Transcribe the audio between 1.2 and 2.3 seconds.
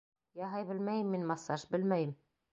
массаж, белмәйем!